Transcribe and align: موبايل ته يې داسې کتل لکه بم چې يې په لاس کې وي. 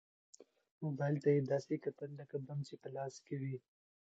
موبايل 0.83 1.15
ته 1.23 1.29
يې 1.35 1.41
داسې 1.51 1.75
کتل 1.85 2.09
لکه 2.19 2.35
بم 2.45 2.59
چې 2.67 2.73
يې 2.75 2.81
په 2.83 2.89
لاس 2.95 3.13
کې 3.25 3.35
وي. 3.41 3.57